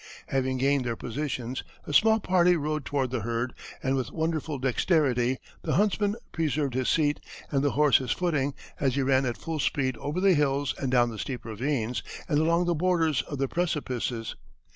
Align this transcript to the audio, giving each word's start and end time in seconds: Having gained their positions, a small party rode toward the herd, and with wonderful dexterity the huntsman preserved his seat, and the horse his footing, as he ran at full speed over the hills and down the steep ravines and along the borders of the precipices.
Having 0.29 0.57
gained 0.57 0.83
their 0.85 0.95
positions, 0.95 1.63
a 1.85 1.93
small 1.93 2.19
party 2.19 2.55
rode 2.55 2.85
toward 2.85 3.11
the 3.11 3.19
herd, 3.19 3.53
and 3.83 3.95
with 3.95 4.11
wonderful 4.11 4.57
dexterity 4.57 5.37
the 5.61 5.75
huntsman 5.75 6.15
preserved 6.31 6.73
his 6.73 6.89
seat, 6.89 7.19
and 7.51 7.63
the 7.63 7.73
horse 7.73 7.99
his 7.99 8.09
footing, 8.11 8.55
as 8.79 8.95
he 8.95 9.03
ran 9.03 9.27
at 9.27 9.37
full 9.37 9.59
speed 9.59 9.95
over 9.97 10.19
the 10.19 10.33
hills 10.33 10.73
and 10.81 10.89
down 10.89 11.11
the 11.11 11.19
steep 11.19 11.45
ravines 11.45 12.01
and 12.27 12.39
along 12.39 12.65
the 12.65 12.73
borders 12.73 13.21
of 13.27 13.37
the 13.37 13.47
precipices. 13.47 14.35